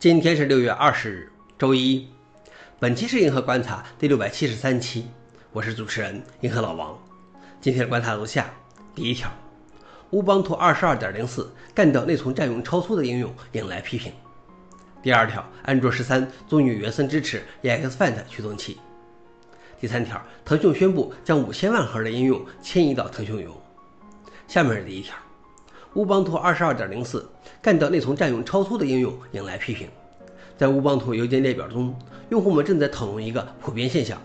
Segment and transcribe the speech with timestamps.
[0.00, 2.06] 今天是六月二十日，周一。
[2.78, 5.08] 本期是银河观察第六百七十三期，
[5.50, 6.96] 我是主持人银河老王。
[7.60, 8.48] 今天的观察如下：
[8.94, 9.28] 第一条，
[10.10, 14.12] 乌邦图二十二点零四干掉内存占用超粗的应用引来批评。
[15.02, 18.78] 第二条，安卓十三终于原生支持 EXFAT 驱动器。
[19.80, 23.50] 第三条，腾讯宣布将五千万核的应用迁移到腾讯云。
[24.46, 25.16] 下面是第一条。
[25.98, 27.28] 乌邦图二十二点零四
[27.60, 29.88] 干掉内存占用超粗的应用引来批评。
[30.56, 31.92] 在乌邦图邮件列表中，
[32.28, 34.16] 用户们正在讨论一个普遍现象：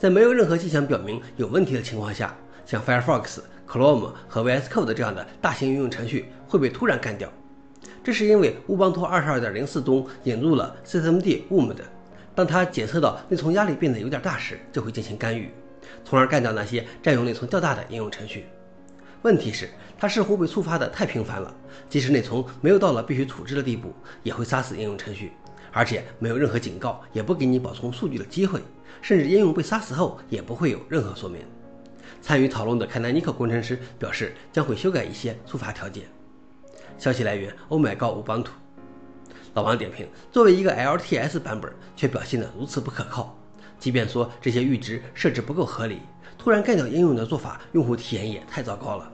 [0.00, 7.32] 在没有任何迹象表明有问题的情况下，像 Firefox、Chrome 和 VS Code 这样的大型应用程序会被突然干掉。
[8.02, 11.76] 这是因为乌邦图二十二点零四中引入了 systemd womd，
[12.34, 15.52] 当它检测到内存压力变得有点大时，就会进行干预，
[16.04, 18.44] 从而干掉那些占用内存较大的应用程序。
[19.22, 21.54] 问题是，它似乎被触发的太频繁了，
[21.88, 23.94] 即使内存没有到了必须处置的地步，
[24.24, 25.32] 也会杀死应用程序，
[25.70, 28.60] 而且没有任何警告，也不给你保存数据的机会，
[29.00, 31.42] 甚至应用被杀死后也不会有任何说明。
[32.20, 36.04] 参与讨论的凯南尼克工程师表示，将会修改一些触发条件。
[36.98, 38.52] 消息来源：Oh my god，乌邦图。
[39.54, 43.38] 老王点评：作为一个 LTS 版本，却表现得如此不可靠，
[43.78, 46.00] 即便说这些阈值设置不够合理。
[46.38, 49.10] 突然干掉应用的做法，用户体验也太糟糕了。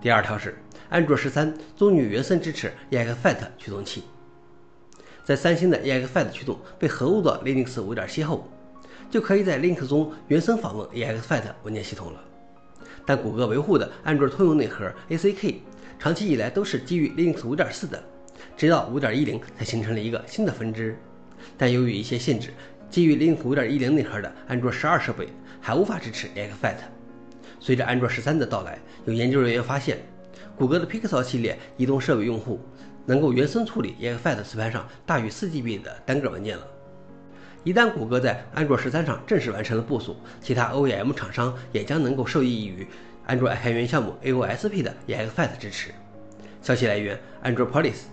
[0.00, 4.04] 第二条是，安卓十三终于原生支持 EXFAT 驱动器。
[5.24, 8.48] 在三星的 EXFAT 驱动被合入到 Linux 5.7后，
[9.10, 12.20] 就可以在 Linux 中原生访问 EXFAT 文件系统了。
[13.04, 15.56] 但谷歌维护的安卓通用内核 ACK
[15.98, 18.04] 长期以来都是基于 Linux 5.4的，
[18.56, 20.96] 直到5.10才形成了一个新的分支。
[21.56, 22.52] 但由于一些限制，
[22.90, 25.28] 基于 Linux 5.10内核的安卓十二设备
[25.60, 26.76] 还无法支持 EXFAT。
[27.60, 29.98] 随着安卓十三的到来，有研究人员发现，
[30.56, 32.60] 谷歌的 Pixel 系列移动设备用户
[33.04, 36.66] 能够原生处理 EXFAT 磁盘上大于四 GB 的单个文件了。
[37.64, 42.86] 一旦谷歌在安卓十三上正式完成了部署，其他 OEM 厂商也将能够受益于
[43.26, 45.90] 安卓开源项目 AOSP 的 EXFAT 支持。
[46.62, 48.04] 消息来源：Android Police。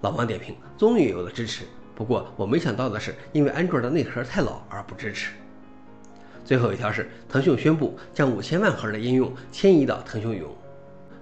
[0.00, 1.64] 老王点评：终于有了支持。
[1.94, 5.32] 不过我没想到的是，因为安卓的内核太老而不支持。
[6.44, 10.44] 最后一条是，腾讯宣布将五千万核的应用迁移到腾讯云。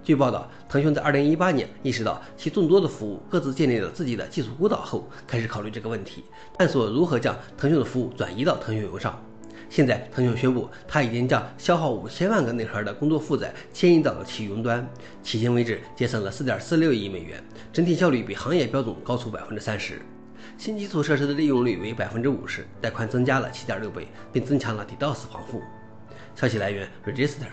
[0.03, 6.23] 据报道，腾讯在二零一八年意识到其众多的服务各自建立了自己的技术孤岛后，开始考虑这个问题，
[6.57, 9.21] 探索如何将腾讯的服务转移到腾讯云上。
[9.69, 14.81] 现在，腾讯宣布，它已经将消耗五千万个内核的工作负载迁移到了其云端，
[15.23, 20.01] 迄今为止节省了四点四六亿美元，整体效率比行业标准高出百分之三十。
[20.61, 25.63] 新基础设施的利用率为百分之五十，带宽增加了七点六倍，并增强了 DDoS 防护。
[26.35, 27.47] 消息来源：Register。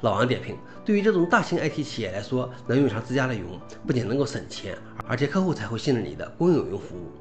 [0.00, 3.44] 老王点评：对于这种大型 IT 企业来说，能用上自家的云，
[3.86, 4.76] 不仅能够省钱，
[5.06, 7.12] 而且客户才会信任你的公有云服务。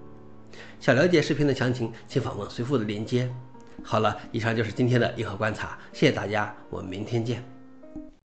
[0.79, 3.31] 想了解视频的详情，请访问随附的链接。
[3.83, 7.60] 好了，以上就是今天的硬核观察，谢谢大家，我们明天见。